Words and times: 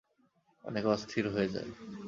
অনেক 0.65 0.83
অস্থির 0.85 1.25
হয়ে 1.33 1.49
যায়। 1.53 1.69